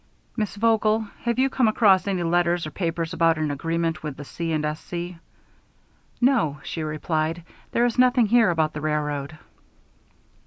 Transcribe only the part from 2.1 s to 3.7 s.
letters or papers about an